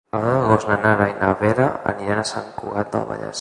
[0.19, 3.29] El deu d'agost na Nara i na Vera aniran a Sant Cugat del Vallès.